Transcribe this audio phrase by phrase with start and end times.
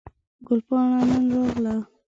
[0.47, 1.75] ګل پاڼه نن راغله